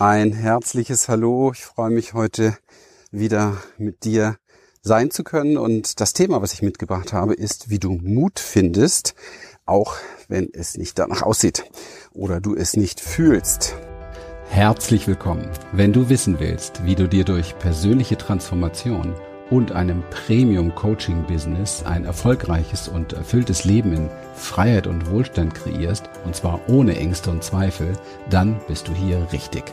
[0.00, 1.52] Ein herzliches Hallo.
[1.54, 2.58] Ich freue mich heute
[3.12, 4.38] wieder mit dir
[4.82, 5.56] sein zu können.
[5.56, 9.14] Und das Thema, was ich mitgebracht habe, ist, wie du Mut findest,
[9.66, 9.94] auch
[10.26, 11.70] wenn es nicht danach aussieht
[12.12, 13.76] oder du es nicht fühlst.
[14.48, 15.48] Herzlich willkommen.
[15.70, 19.14] Wenn du wissen willst, wie du dir durch persönliche Transformation
[19.50, 26.68] und einem Premium-Coaching-Business ein erfolgreiches und erfülltes Leben in Freiheit und Wohlstand kreierst, und zwar
[26.68, 27.92] ohne Ängste und Zweifel,
[28.28, 29.72] dann bist du hier richtig.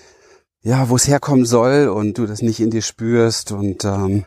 [0.63, 4.25] ja, wo es herkommen soll und du das nicht in dir spürst und ähm,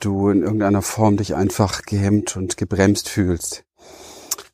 [0.00, 3.64] du in irgendeiner Form dich einfach gehemmt und gebremst fühlst.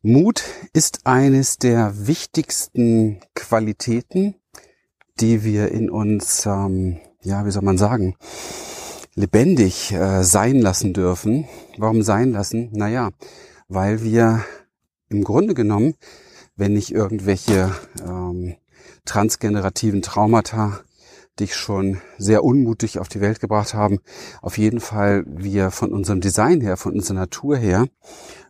[0.03, 4.35] Mut ist eines der wichtigsten Qualitäten,
[5.21, 8.17] die wir in uns, ähm, ja, wie soll man sagen,
[9.15, 11.47] lebendig äh, sein lassen dürfen.
[11.77, 12.71] Warum sein lassen?
[12.73, 13.11] Naja,
[13.69, 14.45] weil wir
[15.09, 15.95] im Grunde genommen,
[16.57, 18.57] wenn nicht irgendwelche ähm,
[19.05, 20.81] transgenerativen Traumata
[21.39, 24.01] dich schon sehr unmutig auf die Welt gebracht haben.
[24.43, 27.87] Auf jeden Fall wir von unserem Design her, von unserer Natur her,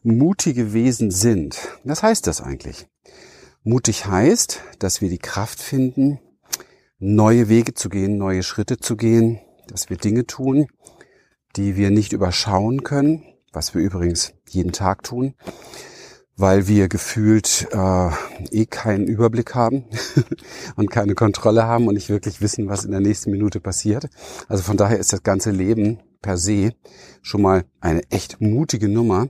[0.03, 1.59] mutige Wesen sind.
[1.85, 2.87] Was heißt das eigentlich?
[3.63, 6.19] Mutig heißt, dass wir die Kraft finden,
[6.99, 10.67] neue Wege zu gehen, neue Schritte zu gehen, dass wir Dinge tun,
[11.57, 15.35] die wir nicht überschauen können, was wir übrigens jeden Tag tun,
[16.41, 18.11] weil wir gefühlt äh,
[18.51, 19.85] eh keinen Überblick haben
[20.77, 24.09] und keine Kontrolle haben und nicht wirklich wissen, was in der nächsten Minute passiert.
[24.49, 26.73] Also von daher ist das ganze Leben per se
[27.21, 29.29] schon mal eine echt mutige Nummer.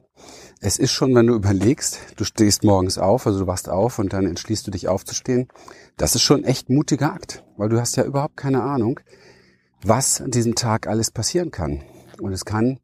[0.60, 4.12] Es ist schon, wenn du überlegst, du stehst morgens auf, also du wachst auf und
[4.12, 5.48] dann entschließt du dich aufzustehen.
[5.96, 9.00] Das ist schon echt mutiger Akt, weil du hast ja überhaupt keine Ahnung,
[9.82, 11.82] was an diesem Tag alles passieren kann.
[12.20, 12.78] Und es kann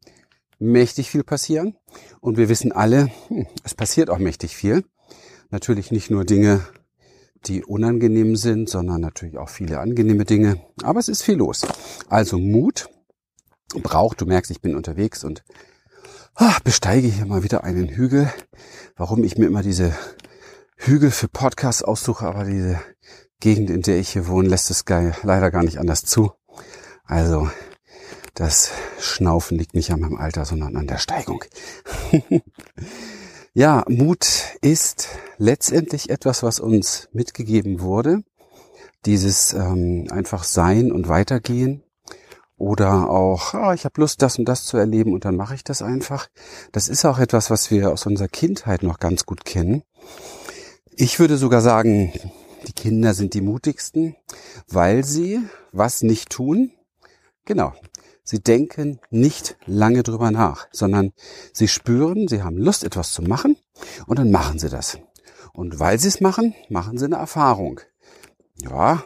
[0.59, 1.75] mächtig viel passieren.
[2.19, 4.83] Und wir wissen alle, hm, es passiert auch mächtig viel.
[5.49, 6.65] Natürlich nicht nur Dinge,
[7.45, 10.61] die unangenehm sind, sondern natürlich auch viele angenehme Dinge.
[10.83, 11.65] Aber es ist viel los.
[12.09, 12.89] Also Mut
[13.83, 15.43] braucht, du merkst, ich bin unterwegs und
[16.35, 18.31] ach, besteige hier mal wieder einen Hügel.
[18.95, 19.93] Warum ich mir immer diese
[20.75, 22.79] Hügel für Podcasts aussuche, aber diese
[23.39, 26.31] Gegend, in der ich hier wohne, lässt es leider gar nicht anders zu.
[27.03, 27.49] Also
[28.37, 31.43] das Schnaufen liegt nicht an meinem Alter, sondern an der Steigung.
[33.55, 34.27] ja, Mut
[34.61, 35.09] ist
[35.39, 38.23] letztendlich etwas, was uns mitgegeben wurde.
[39.05, 41.81] Dieses ähm, einfach Sein und Weitergehen.
[42.57, 45.63] Oder auch, ah, ich habe Lust, das und das zu erleben und dann mache ich
[45.63, 46.27] das einfach.
[46.71, 49.81] Das ist auch etwas, was wir aus unserer Kindheit noch ganz gut kennen.
[50.95, 52.13] Ich würde sogar sagen,
[52.67, 54.15] die Kinder sind die mutigsten,
[54.67, 55.39] weil sie
[55.71, 56.71] was nicht tun.
[57.45, 57.73] Genau,
[58.29, 61.13] Sie denken nicht lange drüber nach, sondern
[61.53, 63.55] sie spüren, sie haben Lust, etwas zu machen
[64.05, 64.99] und dann machen sie das.
[65.53, 67.79] Und weil sie es machen, machen sie eine Erfahrung.
[68.57, 69.05] Ja,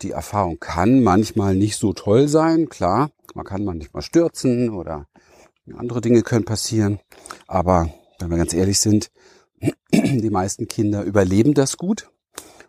[0.00, 3.10] die Erfahrung kann manchmal nicht so toll sein, klar.
[3.34, 5.06] Man kann manchmal stürzen oder
[5.76, 6.98] andere Dinge können passieren.
[7.48, 9.10] Aber wenn wir ganz ehrlich sind,
[9.92, 12.10] die meisten Kinder überleben das gut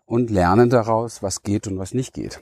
[0.03, 2.41] und lernen daraus, was geht und was nicht geht.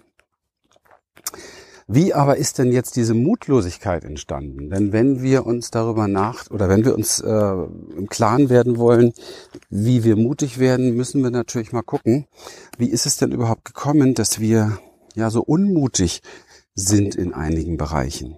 [1.88, 4.70] Wie aber ist denn jetzt diese Mutlosigkeit entstanden?
[4.70, 9.14] Denn wenn wir uns darüber nach oder wenn wir uns äh, im Klaren werden wollen,
[9.70, 12.28] wie wir mutig werden, müssen wir natürlich mal gucken,
[12.78, 14.80] wie ist es denn überhaupt gekommen, dass wir
[15.16, 16.22] ja so unmutig
[16.76, 18.38] sind in einigen Bereichen.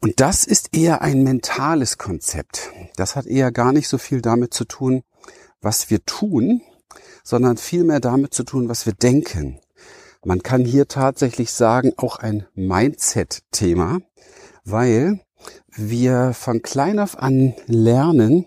[0.00, 2.70] Und das ist eher ein mentales Konzept.
[2.96, 5.02] Das hat eher gar nicht so viel damit zu tun,
[5.60, 6.62] was wir tun,
[7.24, 9.58] sondern vielmehr damit zu tun, was wir denken.
[10.26, 14.00] Man kann hier tatsächlich sagen, auch ein Mindset-Thema,
[14.64, 15.20] weil
[15.68, 18.46] wir von klein auf an lernen,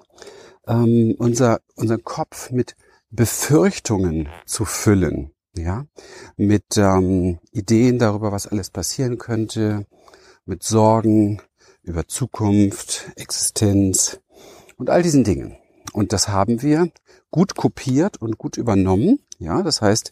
[0.67, 2.75] ähm, unser, unseren Kopf mit
[3.11, 5.85] Befürchtungen zu füllen, ja,
[6.35, 9.85] mit ähm, Ideen darüber, was alles passieren könnte,
[10.43, 11.41] mit Sorgen
[11.81, 14.19] über Zukunft, Existenz
[14.75, 15.55] und all diesen Dingen.
[15.93, 16.91] Und das haben wir
[17.31, 20.11] gut kopiert und gut übernommen, ja, das heißt,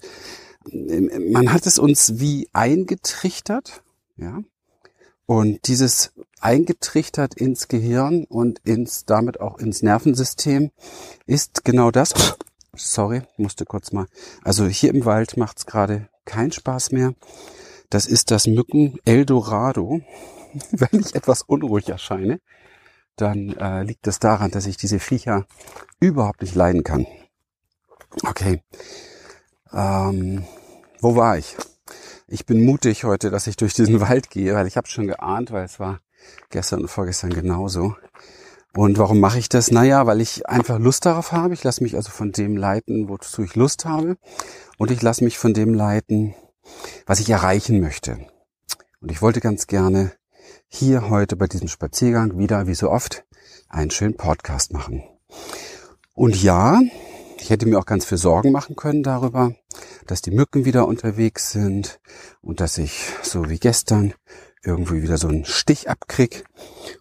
[0.72, 3.84] man hat es uns wie eingetrichtert,
[4.18, 4.42] ja.
[5.26, 10.72] Und dieses eingetrichtert ins Gehirn und ins, damit auch ins Nervensystem
[11.26, 12.38] ist genau das.
[12.74, 14.08] Sorry, musste kurz mal.
[14.44, 17.14] Also hier im Wald macht es gerade keinen Spaß mehr.
[17.90, 20.02] Das ist das Mücken Eldorado.
[20.72, 22.40] Wenn ich etwas unruhig erscheine,
[23.18, 25.46] dann äh, liegt es daran, dass ich diese Viecher
[26.00, 27.06] überhaupt nicht leiden kann.
[28.24, 28.62] Okay.
[29.74, 30.46] Ähm,
[31.00, 31.56] wo war ich?
[32.28, 35.52] Ich bin mutig heute, dass ich durch diesen Wald gehe, weil ich habe schon geahnt,
[35.52, 36.02] weil es war
[36.50, 37.96] gestern und vorgestern genauso.
[38.76, 39.72] Und warum mache ich das?
[39.72, 41.54] Naja, weil ich einfach Lust darauf habe.
[41.54, 44.18] Ich lasse mich also von dem leiten, wozu ich Lust habe.
[44.78, 46.36] Und ich lasse mich von dem leiten,
[47.06, 48.20] was ich erreichen möchte.
[49.02, 50.12] Und ich wollte ganz gerne
[50.68, 53.26] hier heute bei diesem Spaziergang wieder, wie so oft,
[53.70, 55.04] einen schönen Podcast machen.
[56.14, 56.82] Und ja,
[57.48, 59.56] ich hätte mir auch ganz viel Sorgen machen können darüber,
[60.06, 62.02] dass die Mücken wieder unterwegs sind
[62.42, 64.14] und dass ich, so wie gestern,
[64.66, 66.44] irgendwie wieder so einen Stich abkrieg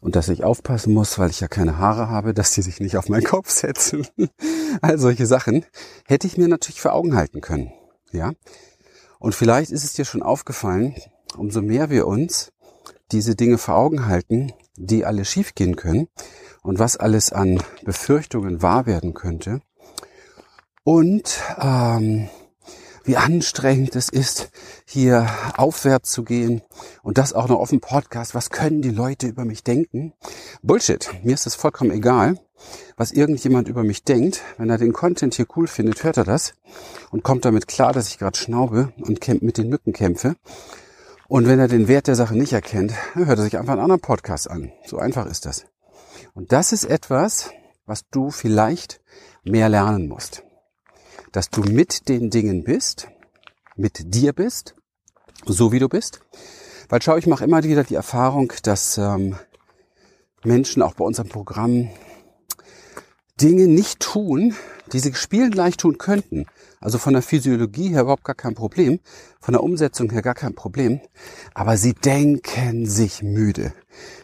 [0.00, 2.96] und dass ich aufpassen muss, weil ich ja keine Haare habe, dass die sich nicht
[2.96, 4.06] auf meinen Kopf setzen.
[4.82, 5.66] All solche Sachen
[6.06, 7.72] hätte ich mir natürlich vor Augen halten können.
[8.12, 8.31] Ja.
[9.19, 10.94] Und vielleicht ist es dir schon aufgefallen,
[11.37, 12.52] umso mehr wir uns
[13.10, 16.06] diese Dinge vor Augen halten, die alle schiefgehen können
[16.62, 19.60] und was alles an Befürchtungen wahr werden könnte.
[20.86, 22.28] Und ähm,
[23.02, 24.50] wie anstrengend es ist,
[24.84, 26.62] hier aufwärts zu gehen
[27.02, 28.36] und das auch noch auf dem Podcast.
[28.36, 30.12] Was können die Leute über mich denken?
[30.62, 31.10] Bullshit.
[31.24, 32.38] Mir ist es vollkommen egal,
[32.96, 34.42] was irgendjemand über mich denkt.
[34.58, 36.54] Wenn er den Content hier cool findet, hört er das
[37.10, 40.36] und kommt damit klar, dass ich gerade schnaube und mit den Mücken kämpfe.
[41.26, 44.02] Und wenn er den Wert der Sache nicht erkennt, hört er sich einfach einen anderen
[44.02, 44.70] Podcast an.
[44.86, 45.66] So einfach ist das.
[46.32, 47.50] Und das ist etwas,
[47.86, 49.00] was du vielleicht
[49.42, 50.45] mehr lernen musst
[51.36, 53.08] dass du mit den Dingen bist,
[53.76, 54.74] mit dir bist,
[55.44, 56.20] so wie du bist.
[56.88, 59.36] Weil schau, ich mache immer wieder die Erfahrung, dass ähm,
[60.44, 61.90] Menschen auch bei unserem Programm
[63.38, 64.54] Dinge nicht tun,
[64.94, 66.46] die sie spielend leicht tun könnten.
[66.80, 69.00] Also von der Physiologie her überhaupt gar kein Problem,
[69.38, 71.02] von der Umsetzung her gar kein Problem.
[71.52, 73.74] Aber sie denken sich müde.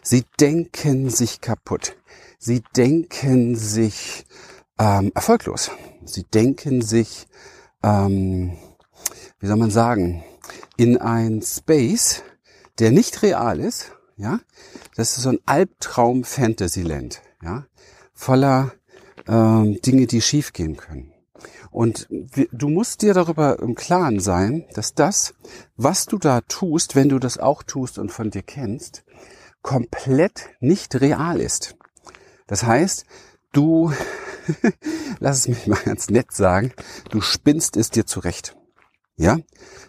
[0.01, 1.95] Sie denken sich kaputt.
[2.39, 4.25] Sie denken sich
[4.79, 5.71] ähm, erfolglos.
[6.05, 7.27] Sie denken sich,
[7.83, 8.57] ähm,
[9.39, 10.23] wie soll man sagen,
[10.77, 12.23] in ein Space,
[12.79, 14.39] der nicht real ist, ja.
[14.95, 17.65] Das ist so ein Albtraum Fantasyland, ja,
[18.13, 18.73] voller
[19.27, 21.13] ähm, Dinge, die schiefgehen können.
[21.71, 25.33] Und du musst dir darüber im Klaren sein, dass das,
[25.75, 29.03] was du da tust, wenn du das auch tust und von dir kennst,
[29.63, 31.75] komplett nicht real ist.
[32.45, 33.05] Das heißt,
[33.53, 33.91] du
[35.19, 36.73] lass es mich mal ganz nett sagen,
[37.09, 38.55] du spinnst es dir zurecht.
[39.15, 39.37] Ja?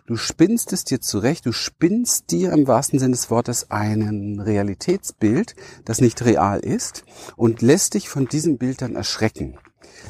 [0.06, 5.54] Du spinnst es dir zurecht, du spinnst dir im wahrsten Sinne des Wortes ein Realitätsbild,
[5.84, 7.04] das nicht real ist
[7.36, 9.58] und lässt dich von diesem Bild dann erschrecken.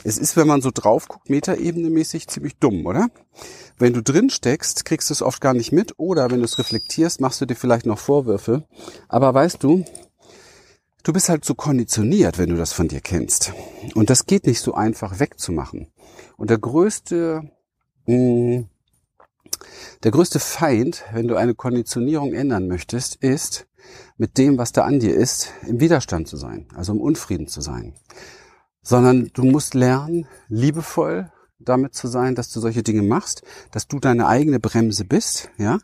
[0.03, 3.09] Es ist, wenn man so drauf guckt, metaebenemäßig ziemlich dumm, oder?
[3.79, 6.59] Wenn du drin steckst, kriegst du es oft gar nicht mit oder wenn du es
[6.59, 8.67] reflektierst, machst du dir vielleicht noch Vorwürfe.
[9.09, 9.85] Aber weißt du,
[11.05, 13.53] Du bist halt so konditioniert, wenn du das von dir kennst.
[13.95, 15.93] Und das geht nicht so einfach wegzumachen.
[16.39, 17.51] Und der größte,
[18.07, 18.69] mh, mm,
[20.03, 23.67] der größte Feind, wenn du eine Konditionierung ändern möchtest, ist,
[24.17, 27.61] mit dem, was da an dir ist, im Widerstand zu sein, also im Unfrieden zu
[27.61, 27.93] sein.
[28.83, 33.99] Sondern du musst lernen, liebevoll damit zu sein, dass du solche Dinge machst, dass du
[33.99, 35.79] deine eigene Bremse bist, ja,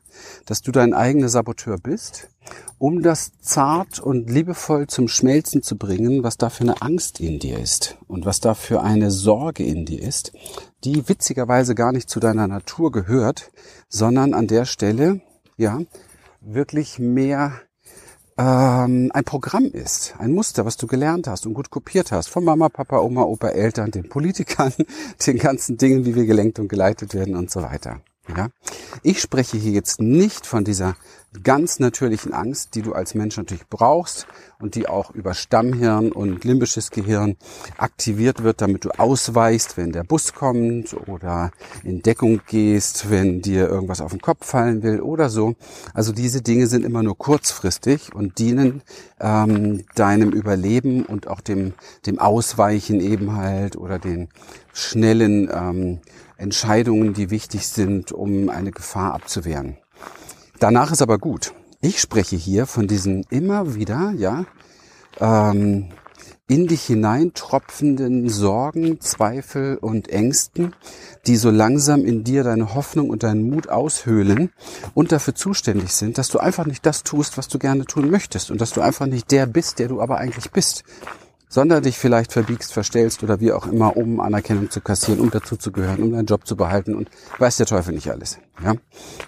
[0.47, 2.29] dass du dein eigener Saboteur bist,
[2.79, 7.39] um das zart und liebevoll zum Schmelzen zu bringen, was da für eine Angst in
[7.39, 10.33] dir ist und was da für eine Sorge in dir ist,
[10.85, 13.51] die witzigerweise gar nicht zu deiner Natur gehört,
[13.89, 15.21] sondern an der Stelle,
[15.57, 15.81] ja,
[16.41, 17.61] wirklich mehr
[18.41, 22.43] ähm, ein Programm ist, ein Muster, was du gelernt hast und gut kopiert hast von
[22.43, 24.73] Mama, Papa, Oma, Opa, Eltern, den Politikern,
[25.27, 28.01] den ganzen Dingen, wie wir gelenkt und geleitet werden und so weiter.
[28.37, 28.49] Ja?
[29.03, 30.97] Ich spreche hier jetzt nicht von dieser
[31.45, 34.27] ganz natürlichen Angst, die du als Mensch natürlich brauchst
[34.59, 37.37] und die auch über Stammhirn und limbisches Gehirn
[37.77, 41.53] aktiviert wird, damit du ausweichst, wenn der Bus kommt oder
[41.85, 45.55] in Deckung gehst, wenn dir irgendwas auf den Kopf fallen will oder so.
[45.95, 48.83] Also diese Dinge sind immer nur kurzfristig und dienen
[49.21, 51.75] ähm, deinem Überleben und auch dem,
[52.07, 54.29] dem Ausweichen eben halt oder den
[54.73, 56.01] schnellen ähm,
[56.41, 59.77] Entscheidungen, die wichtig sind, um eine Gefahr abzuwehren.
[60.59, 61.53] Danach ist aber gut.
[61.81, 64.45] Ich spreche hier von diesen immer wieder, ja,
[65.19, 65.91] ähm,
[66.51, 70.75] in dich hineintropfenden Sorgen, Zweifel und Ängsten,
[71.27, 74.51] die so langsam in dir deine Hoffnung und deinen Mut aushöhlen
[74.93, 78.51] und dafür zuständig sind, dass du einfach nicht das tust, was du gerne tun möchtest
[78.51, 80.83] und dass du einfach nicht der bist, der du aber eigentlich bist.
[81.51, 85.57] Sondern dich vielleicht verbiegst, verstellst oder wie auch immer, um Anerkennung zu kassieren, um dazu
[85.57, 88.39] zu gehören, um deinen Job zu behalten und weiß der Teufel nicht alles.
[88.65, 88.75] Ja?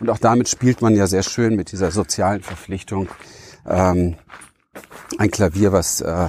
[0.01, 3.09] Und auch damit spielt man ja sehr schön mit dieser sozialen Verpflichtung.
[3.69, 4.15] Ähm,
[5.19, 6.29] ein Klavier, was äh,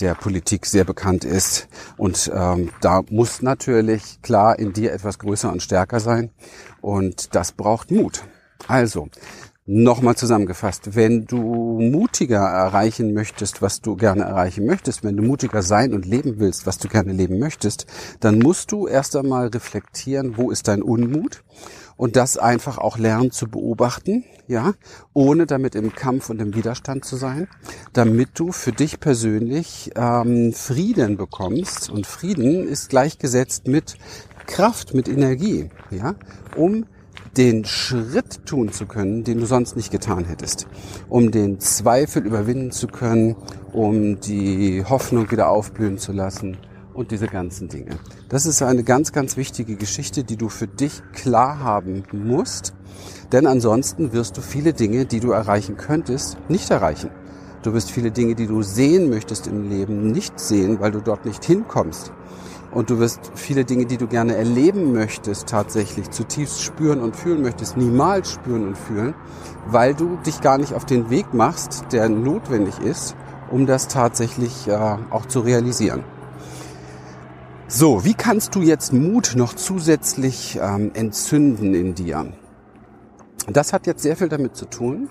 [0.00, 1.68] der Politik sehr bekannt ist.
[1.98, 6.30] Und ähm, da muss natürlich klar in dir etwas größer und stärker sein.
[6.80, 8.24] Und das braucht Mut.
[8.66, 9.08] Also,
[9.66, 11.38] Nochmal zusammengefasst, wenn du
[11.80, 16.66] mutiger erreichen möchtest, was du gerne erreichen möchtest, wenn du mutiger sein und leben willst,
[16.66, 17.86] was du gerne leben möchtest,
[18.20, 21.44] dann musst du erst einmal reflektieren, wo ist dein Unmut?
[21.96, 24.74] Und das einfach auch lernen zu beobachten, ja,
[25.14, 27.48] ohne damit im Kampf und im Widerstand zu sein,
[27.94, 31.88] damit du für dich persönlich ähm, Frieden bekommst.
[31.88, 33.96] Und Frieden ist gleichgesetzt mit
[34.46, 36.16] Kraft, mit Energie, ja,
[36.54, 36.84] um
[37.36, 40.66] den Schritt tun zu können, den du sonst nicht getan hättest,
[41.08, 43.36] um den Zweifel überwinden zu können,
[43.72, 46.56] um die Hoffnung wieder aufblühen zu lassen
[46.94, 47.96] und diese ganzen Dinge.
[48.28, 52.72] Das ist eine ganz, ganz wichtige Geschichte, die du für dich klar haben musst,
[53.32, 57.10] denn ansonsten wirst du viele Dinge, die du erreichen könntest, nicht erreichen.
[57.62, 61.24] Du wirst viele Dinge, die du sehen möchtest im Leben, nicht sehen, weil du dort
[61.24, 62.12] nicht hinkommst.
[62.74, 67.40] Und du wirst viele Dinge, die du gerne erleben möchtest, tatsächlich zutiefst spüren und fühlen
[67.40, 69.14] möchtest, niemals spüren und fühlen,
[69.66, 73.14] weil du dich gar nicht auf den Weg machst, der notwendig ist,
[73.50, 76.02] um das tatsächlich äh, auch zu realisieren.
[77.68, 82.26] So, wie kannst du jetzt Mut noch zusätzlich ähm, entzünden in dir?
[83.46, 85.08] Das hat jetzt sehr viel damit zu tun,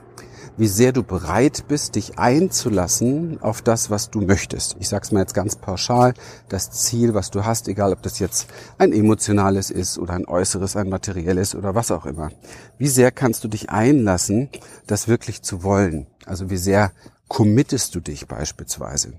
[0.58, 4.76] wie sehr du bereit bist, dich einzulassen auf das, was du möchtest.
[4.80, 6.14] Ich sage es mal jetzt ganz pauschal,
[6.50, 10.76] das Ziel, was du hast, egal ob das jetzt ein emotionales ist oder ein äußeres,
[10.76, 12.30] ein materielles oder was auch immer.
[12.78, 14.50] Wie sehr kannst du dich einlassen,
[14.88, 16.08] das wirklich zu wollen?
[16.26, 16.92] Also wie sehr
[17.28, 19.14] committest du dich beispielsweise?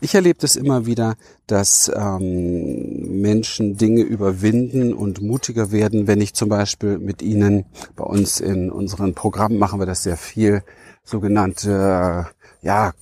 [0.00, 1.14] Ich erlebe das immer wieder,
[1.46, 8.04] dass ähm, Menschen Dinge überwinden und mutiger werden, wenn ich zum Beispiel mit ihnen bei
[8.04, 10.62] uns in unseren Programmen machen wir das sehr viel,
[11.04, 12.92] sogenannte äh, ja,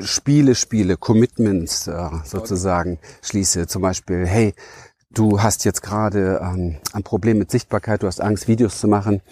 [0.00, 3.66] Spiele, Spiele, Commitments äh, sozusagen schließe.
[3.66, 4.54] Zum Beispiel, hey,
[5.10, 9.22] du hast jetzt gerade ähm, ein Problem mit Sichtbarkeit, du hast Angst, Videos zu machen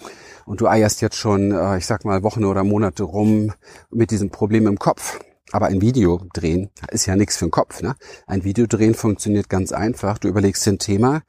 [0.45, 3.53] und du eierst jetzt schon, äh, ich sag mal, Wochen oder Monate rum
[3.91, 5.19] mit diesem Problem im Kopf.
[5.51, 7.81] Aber ein Video drehen ist ja nichts für den Kopf.
[7.81, 7.95] Ne?
[8.25, 10.17] Ein Video drehen funktioniert ganz einfach.
[10.17, 11.21] Du überlegst dir ein Thema,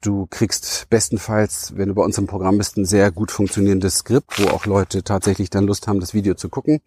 [0.00, 4.42] du kriegst bestenfalls, wenn du bei uns im Programm bist, ein sehr gut funktionierendes Skript,
[4.42, 6.80] wo auch Leute tatsächlich dann Lust haben, das Video zu gucken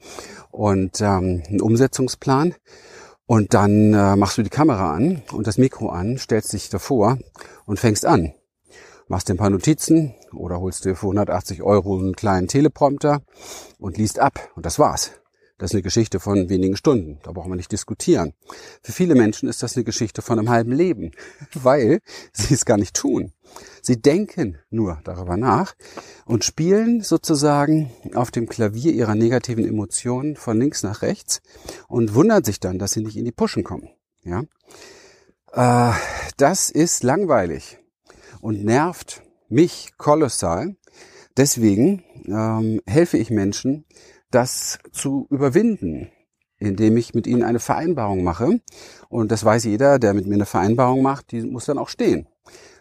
[0.50, 2.56] und ähm, einen Umsetzungsplan.
[3.28, 7.18] Und dann äh, machst du die Kamera an und das Mikro an, stellst dich davor
[7.66, 8.34] und fängst an.
[9.08, 13.22] Machst dir ein paar Notizen oder holst dir für 180 Euro einen kleinen Teleprompter
[13.78, 14.50] und liest ab.
[14.56, 15.21] Und das war's.
[15.62, 17.20] Das ist eine Geschichte von wenigen Stunden.
[17.22, 18.34] Da brauchen wir nicht diskutieren.
[18.82, 21.12] Für viele Menschen ist das eine Geschichte von einem halben Leben,
[21.54, 22.00] weil
[22.34, 23.32] sie es gar nicht tun.
[23.84, 25.76] Sie denken nur darüber nach
[26.26, 31.44] und spielen sozusagen auf dem Klavier ihrer negativen Emotionen von links nach rechts
[31.88, 33.92] und wundern sich dann, dass sie nicht in die Puschen kommen.
[34.24, 34.42] Ja,
[35.54, 35.96] äh,
[36.38, 37.78] das ist langweilig
[38.40, 40.76] und nervt mich kolossal.
[41.38, 43.86] Deswegen ähm, helfe ich Menschen,
[44.32, 46.10] das zu überwinden,
[46.58, 48.60] indem ich mit ihnen eine Vereinbarung mache.
[49.10, 52.28] Und das weiß jeder, der mit mir eine Vereinbarung macht, die muss dann auch stehen.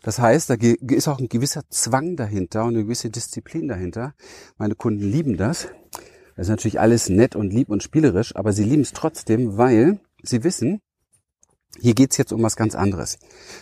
[0.03, 4.15] Das heißt, da ist auch ein gewisser Zwang dahinter und eine gewisse Disziplin dahinter.
[4.57, 5.69] Meine Kunden lieben das.
[6.37, 10.01] Das ist natürlich alles nett und lieb und spielerisch, aber sie lieben es trotzdem, weil
[10.23, 10.81] sie wissen,
[11.79, 13.19] hier geht's jetzt um was ganz anderes.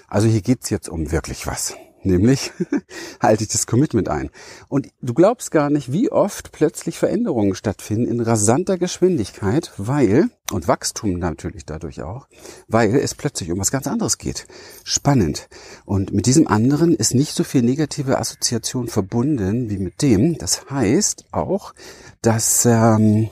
[0.06, 1.74] Also hier geht's jetzt um wirklich was.
[2.08, 2.52] Nämlich
[3.20, 4.30] halte ich das Commitment ein.
[4.68, 10.68] Und du glaubst gar nicht, wie oft plötzlich Veränderungen stattfinden in rasanter Geschwindigkeit, weil, und
[10.68, 12.28] Wachstum natürlich dadurch auch,
[12.66, 14.46] weil es plötzlich um was ganz anderes geht.
[14.84, 15.48] Spannend.
[15.84, 20.38] Und mit diesem anderen ist nicht so viel negative Assoziation verbunden wie mit dem.
[20.38, 21.74] Das heißt auch,
[22.22, 23.28] dass ähm,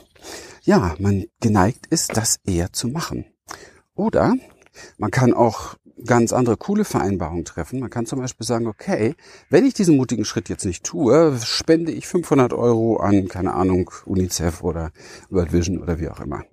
[0.61, 3.25] ja, man geneigt ist, das eher zu machen.
[3.95, 4.35] Oder
[4.99, 5.75] man kann auch
[6.05, 7.79] ganz andere coole Vereinbarungen treffen.
[7.79, 9.15] Man kann zum Beispiel sagen, okay,
[9.49, 13.91] wenn ich diesen mutigen Schritt jetzt nicht tue, spende ich 500 Euro an, keine Ahnung,
[14.05, 14.91] UNICEF oder
[15.29, 16.43] World Vision oder wie auch immer.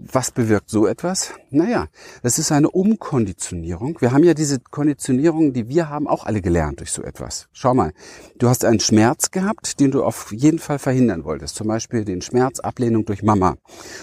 [0.00, 1.34] Was bewirkt so etwas?
[1.50, 1.88] Naja,
[2.22, 4.00] das ist eine Umkonditionierung.
[4.00, 7.48] Wir haben ja diese Konditionierung, die wir haben, auch alle gelernt durch so etwas.
[7.50, 7.92] Schau mal,
[8.38, 11.56] du hast einen Schmerz gehabt, den du auf jeden Fall verhindern wolltest.
[11.56, 13.56] Zum Beispiel den Schmerz Ablehnung durch Mama.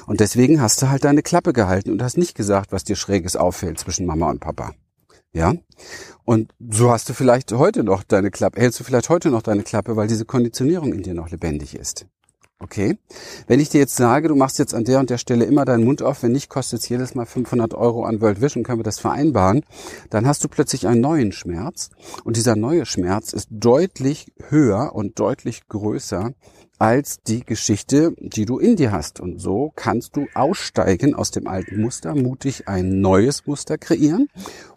[0.05, 3.37] Und deswegen hast du halt deine Klappe gehalten und hast nicht gesagt, was dir Schräges
[3.37, 4.73] auffällt zwischen Mama und Papa.
[5.31, 5.53] Ja?
[6.25, 9.63] Und so hast du vielleicht heute noch deine Klappe, hältst du vielleicht heute noch deine
[9.63, 12.05] Klappe, weil diese Konditionierung in dir noch lebendig ist.
[12.59, 12.97] Okay.
[13.47, 15.83] Wenn ich dir jetzt sage, du machst jetzt an der und der Stelle immer deinen
[15.83, 18.83] Mund auf, wenn nicht, kostet es jedes Mal 500 Euro an World Vision, können wir
[18.83, 19.65] das vereinbaren,
[20.09, 21.89] dann hast du plötzlich einen neuen Schmerz.
[22.23, 26.31] Und dieser neue Schmerz ist deutlich höher und deutlich größer
[26.79, 29.19] als die Geschichte, die du in dir hast.
[29.19, 34.29] Und so kannst du aussteigen aus dem alten Muster, mutig ein neues Muster kreieren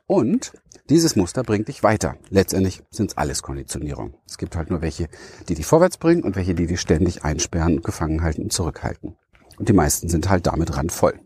[0.06, 0.52] und
[0.90, 2.16] dieses Muster bringt dich weiter.
[2.30, 4.14] Letztendlich sind es alles Konditionierung.
[4.26, 5.08] Es gibt halt nur welche,
[5.48, 9.16] die dich vorwärts bringen und welche, die dich ständig einsperren gefangen halten und zurückhalten.
[9.58, 11.20] Und die meisten sind halt damit randvoll.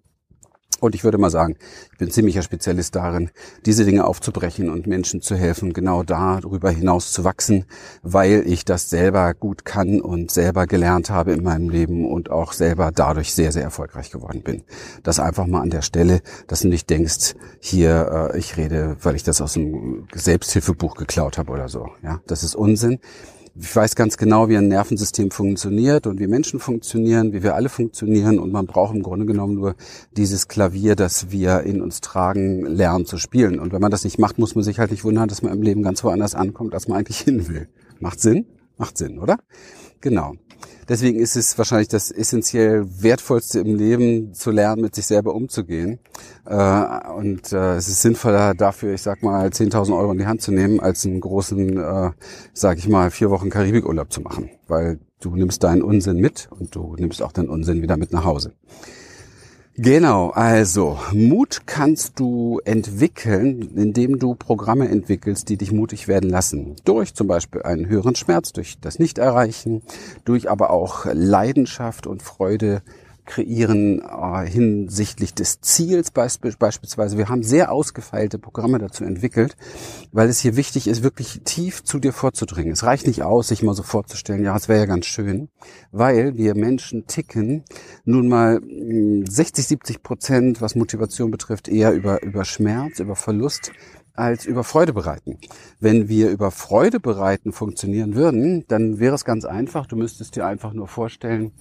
[0.81, 1.57] Und ich würde mal sagen,
[1.93, 3.31] ich bin ziemlicher Spezialist darin,
[3.65, 7.67] diese Dinge aufzubrechen und Menschen zu helfen, genau darüber hinaus zu wachsen,
[8.03, 12.53] weil ich das selber gut kann und selber gelernt habe in meinem Leben und auch
[12.53, 14.65] selber dadurch sehr, sehr erfolgreich geworden bin.
[15.05, 19.15] Das einfach mal an der Stelle, dass du nicht denkst, hier, äh, ich rede, weil
[19.15, 21.91] ich das aus einem Selbsthilfebuch geklaut habe oder so.
[22.03, 22.99] Ja, das ist Unsinn
[23.55, 27.69] ich weiß ganz genau, wie ein Nervensystem funktioniert und wie Menschen funktionieren, wie wir alle
[27.69, 29.75] funktionieren und man braucht im Grunde genommen nur
[30.17, 33.59] dieses Klavier, das wir in uns tragen, lernen zu spielen.
[33.59, 35.63] Und wenn man das nicht macht, muss man sich halt nicht wundern, dass man im
[35.63, 37.69] Leben ganz woanders ankommt, als man eigentlich hin will.
[38.01, 38.47] Macht Sinn?
[38.79, 39.39] Macht Sinn, oder?
[40.03, 40.35] Genau.
[40.89, 46.01] Deswegen ist es wahrscheinlich das essentiell wertvollste im Leben, zu lernen, mit sich selber umzugehen.
[46.45, 50.43] Äh, und äh, es ist sinnvoller dafür, ich sag mal, 10.000 Euro in die Hand
[50.43, 52.11] zu nehmen, als einen großen, äh,
[52.53, 54.51] sag ich mal, vier Wochen Karibikurlaub zu machen.
[54.67, 58.25] Weil du nimmst deinen Unsinn mit und du nimmst auch deinen Unsinn wieder mit nach
[58.25, 58.53] Hause.
[59.77, 66.77] Genau, also Mut kannst du entwickeln, indem du Programme entwickelst, die dich mutig werden lassen.
[66.85, 69.81] Durch zum Beispiel einen höheren Schmerz, durch das Nicht-Erreichen,
[70.27, 72.83] durch aber auch Leidenschaft und Freude
[73.25, 77.19] kreieren äh, hinsichtlich des Ziels beisp beispielsweise.
[77.19, 79.57] Wir haben sehr ausgefeilte Programme dazu entwickelt,
[80.11, 82.73] weil es hier wichtig ist, wirklich tief zu dir vorzudringen.
[82.73, 85.49] Es reicht nicht aus, sich mal so vorzustellen, ja, es wäre ja ganz schön,
[85.91, 87.65] weil wir Menschen ticken
[88.05, 93.73] nun mal 60, hm, 70 Prozent, was Motivation betrifft, eher über, über Schmerz, über Verlust
[94.15, 95.39] als über Freude bereiten.
[95.81, 99.87] Wenn wir über Freude bereiten funktionieren würden, dann wäre es ganz einfach.
[99.87, 101.53] Du müsstest dir einfach nur vorstellen,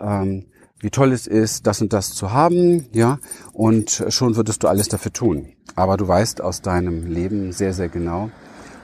[0.00, 0.46] ähm,
[0.80, 3.18] wie toll es ist, das und das zu haben, ja,
[3.52, 5.48] und schon würdest du alles dafür tun.
[5.74, 8.30] Aber du weißt aus deinem Leben sehr, sehr genau,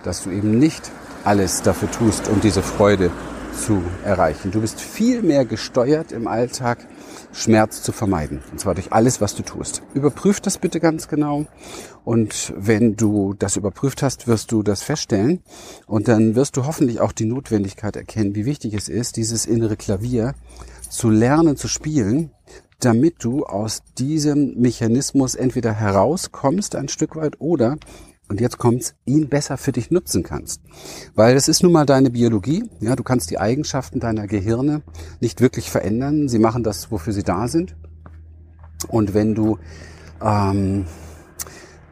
[0.03, 0.91] dass du eben nicht
[1.25, 3.11] alles dafür tust, um diese Freude
[3.53, 4.51] zu erreichen.
[4.51, 6.87] Du bist viel mehr gesteuert im Alltag,
[7.33, 8.43] Schmerz zu vermeiden.
[8.51, 9.83] Und zwar durch alles, was du tust.
[9.95, 11.47] Überprüf das bitte ganz genau.
[12.05, 15.43] Und wenn du das überprüft hast, wirst du das feststellen.
[15.87, 19.77] Und dann wirst du hoffentlich auch die Notwendigkeit erkennen, wie wichtig es ist, dieses innere
[19.77, 20.35] Klavier
[20.93, 22.31] zu lernen zu spielen,
[22.79, 27.77] damit du aus diesem Mechanismus entweder herauskommst ein Stück weit oder
[28.29, 30.63] und jetzt kommt's, ihn besser für dich nutzen kannst.
[31.15, 32.65] Weil es ist nun mal deine Biologie.
[32.81, 34.83] Ja, du kannst die Eigenschaften deiner Gehirne
[35.21, 36.29] nicht wirklich verändern.
[36.29, 37.77] Sie machen das, wofür sie da sind.
[38.89, 39.59] Und wenn du
[40.23, 40.87] ähm,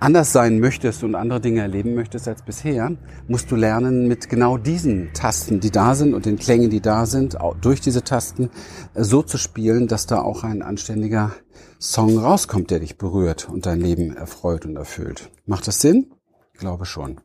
[0.00, 2.96] anders sein möchtest und andere Dinge erleben möchtest als bisher,
[3.28, 7.06] musst du lernen, mit genau diesen Tasten, die da sind und den Klängen, die da
[7.06, 8.50] sind, durch diese Tasten
[8.94, 11.32] äh, so zu spielen, dass da auch ein anständiger
[11.78, 15.30] Song rauskommt, der dich berührt und dein Leben erfreut und erfüllt.
[15.46, 16.12] Macht das Sinn?
[16.52, 17.20] Ich glaube schon.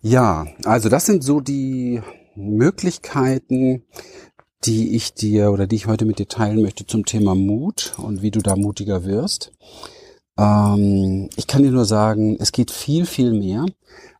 [0.00, 2.02] Ja, also das sind so die
[2.34, 3.84] Möglichkeiten,
[4.64, 8.22] die ich dir oder die ich heute mit dir teilen möchte zum Thema Mut und
[8.22, 9.52] wie du da mutiger wirst.
[10.36, 13.66] Ähm, ich kann dir nur sagen, es geht viel, viel mehr,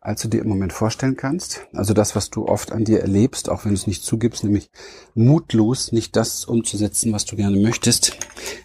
[0.00, 1.66] als du dir im Moment vorstellen kannst.
[1.72, 4.70] Also das, was du oft an dir erlebst, auch wenn du es nicht zugibst, nämlich
[5.14, 8.16] mutlos nicht das umzusetzen, was du gerne möchtest,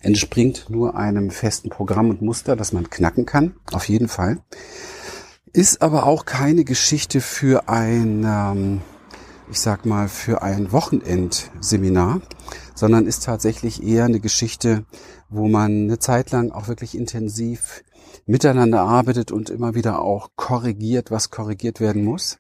[0.02, 4.40] entspringt nur einem festen Programm und Muster, das man knacken kann, auf jeden Fall.
[5.52, 8.82] Ist aber auch keine Geschichte für ein, ähm,
[9.50, 12.22] ich sag mal, für ein Wochenendseminar,
[12.76, 14.86] sondern ist tatsächlich eher eine Geschichte,
[15.30, 17.84] wo man eine Zeit lang auch wirklich intensiv
[18.26, 22.40] miteinander arbeitet und immer wieder auch korrigiert, was korrigiert werden muss.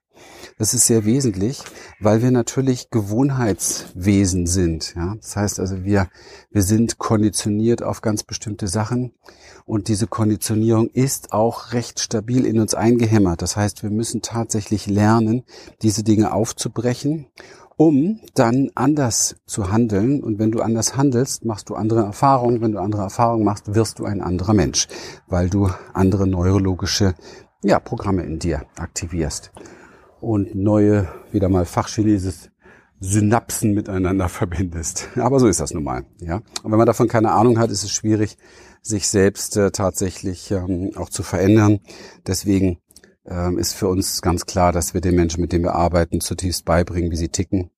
[0.57, 1.63] Das ist sehr wesentlich,
[1.99, 4.93] weil wir natürlich Gewohnheitswesen sind.
[4.95, 5.15] Ja?
[5.15, 6.09] Das heißt also, wir,
[6.51, 9.13] wir sind konditioniert auf ganz bestimmte Sachen
[9.65, 13.41] und diese Konditionierung ist auch recht stabil in uns eingehämmert.
[13.41, 15.43] Das heißt, wir müssen tatsächlich lernen,
[15.81, 17.27] diese Dinge aufzubrechen
[17.79, 20.21] um dann anders zu handeln.
[20.21, 22.59] Und wenn du anders handelst, machst du andere Erfahrungen.
[22.59, 24.89] Wenn du andere Erfahrungen machst, wirst du ein anderer Mensch,
[25.27, 27.15] weil du andere neurologische
[27.63, 29.53] ja, Programme in dir aktivierst
[30.19, 32.49] und neue, wieder mal Fachchinesisch,
[32.99, 35.07] Synapsen miteinander verbindest.
[35.15, 36.03] Aber so ist das nun mal.
[36.19, 36.41] Ja?
[36.63, 38.35] Und wenn man davon keine Ahnung hat, ist es schwierig,
[38.81, 41.79] sich selbst äh, tatsächlich ähm, auch zu verändern.
[42.27, 42.79] Deswegen
[43.57, 47.11] ist für uns ganz klar, dass wir den Menschen, mit denen wir arbeiten, zutiefst beibringen,
[47.11, 47.69] wie sie ticken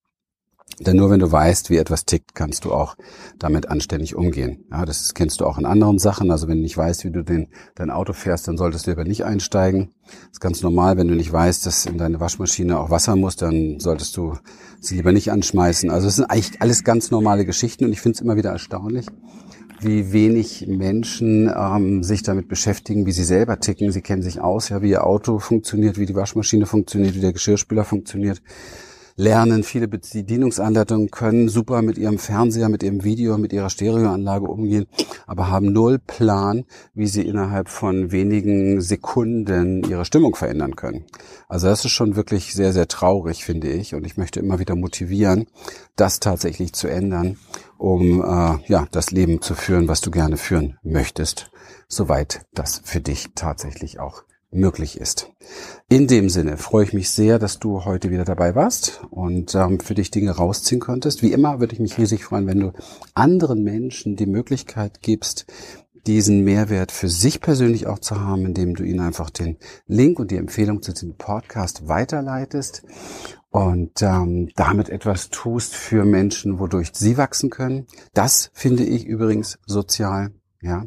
[0.79, 2.95] Denn nur wenn du weißt, wie etwas tickt, kannst du auch
[3.37, 4.65] damit anständig umgehen.
[4.71, 6.31] Ja, das kennst du auch in anderen Sachen.
[6.31, 9.03] Also wenn du nicht weißt, wie du den, dein Auto fährst, dann solltest du lieber
[9.03, 9.93] nicht einsteigen.
[10.05, 10.97] Das ist ganz normal.
[10.97, 14.37] Wenn du nicht weißt, dass in deine Waschmaschine auch Wasser muss, dann solltest du
[14.79, 15.89] sie lieber nicht anschmeißen.
[15.91, 19.05] Also es sind eigentlich alles ganz normale Geschichten und ich finde es immer wieder erstaunlich,
[19.83, 23.91] wie wenig Menschen ähm, sich damit beschäftigen, wie sie selber ticken.
[23.91, 27.33] Sie kennen sich aus, ja, wie ihr Auto funktioniert, wie die Waschmaschine funktioniert, wie der
[27.33, 28.41] Geschirrspüler funktioniert
[29.15, 34.87] lernen viele Bedienungsanleitungen, können super mit ihrem Fernseher, mit ihrem Video, mit ihrer Stereoanlage umgehen,
[35.27, 41.05] aber haben null Plan, wie sie innerhalb von wenigen Sekunden ihre Stimmung verändern können.
[41.47, 43.95] Also das ist schon wirklich sehr, sehr traurig, finde ich.
[43.95, 45.47] Und ich möchte immer wieder motivieren,
[45.95, 47.37] das tatsächlich zu ändern,
[47.77, 51.51] um äh, ja das Leben zu führen, was du gerne führen möchtest,
[51.87, 55.31] soweit das für dich tatsächlich auch möglich ist.
[55.89, 59.79] In dem Sinne freue ich mich sehr, dass du heute wieder dabei warst und ähm,
[59.79, 61.21] für dich Dinge rausziehen konntest.
[61.21, 62.73] Wie immer würde ich mich riesig freuen, wenn du
[63.13, 65.45] anderen Menschen die Möglichkeit gibst,
[66.07, 70.31] diesen Mehrwert für sich persönlich auch zu haben, indem du ihnen einfach den Link und
[70.31, 72.83] die Empfehlung zu diesem Podcast weiterleitest
[73.49, 77.85] und ähm, damit etwas tust für Menschen, wodurch sie wachsen können.
[78.13, 80.85] Das finde ich übrigens sozial, ja.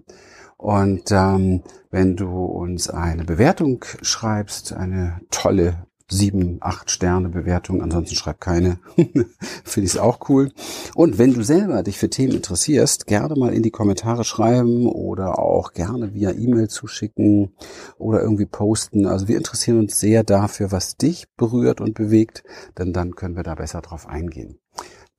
[0.64, 8.14] Und ähm, wenn du uns eine Bewertung schreibst, eine tolle sieben, acht Sterne Bewertung, ansonsten
[8.14, 8.78] schreib keine.
[8.96, 10.52] Finde ich es auch cool.
[10.94, 15.38] Und wenn du selber dich für Themen interessierst, gerne mal in die Kommentare schreiben oder
[15.38, 17.52] auch gerne via E-Mail zuschicken
[17.98, 19.04] oder irgendwie posten.
[19.04, 22.42] Also wir interessieren uns sehr dafür, was dich berührt und bewegt,
[22.78, 24.58] denn dann können wir da besser drauf eingehen.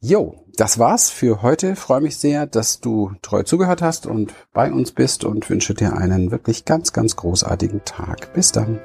[0.08, 1.76] Jo, das war's für heute.
[1.76, 5.98] Freue mich sehr, dass du treu zugehört hast und bei uns bist und wünsche dir
[5.98, 8.32] einen wirklich ganz, ganz großartigen Tag.
[8.36, 8.80] Bis dann.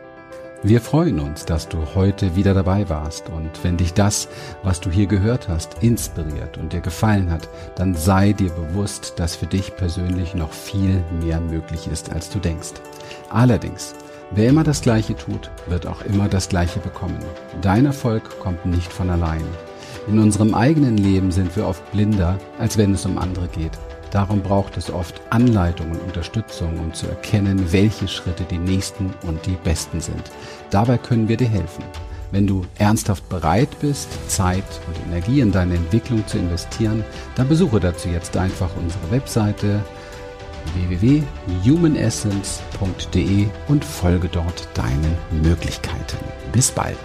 [0.63, 4.29] Wir freuen uns, dass du heute wieder dabei warst und wenn dich das,
[4.63, 9.37] was du hier gehört hast, inspiriert und dir gefallen hat, dann sei dir bewusst, dass
[9.37, 12.73] für dich persönlich noch viel mehr möglich ist, als du denkst.
[13.29, 13.95] Allerdings,
[14.31, 17.21] wer immer das Gleiche tut, wird auch immer das Gleiche bekommen.
[17.61, 19.45] Dein Erfolg kommt nicht von allein.
[20.07, 23.73] In unserem eigenen Leben sind wir oft blinder, als wenn es um andere geht.
[24.11, 29.47] Darum braucht es oft Anleitung und Unterstützung, um zu erkennen, welche Schritte die nächsten und
[29.47, 30.33] die besten sind.
[30.71, 31.85] Dabei können wir dir helfen.
[32.33, 37.81] Wenn du ernsthaft bereit bist, Zeit und Energie in deine Entwicklung zu investieren, dann besuche
[37.81, 39.85] dazu jetzt einfach unsere Webseite
[40.75, 46.19] www.humanessence.de und folge dort deinen Möglichkeiten.
[46.53, 46.97] Bis bald.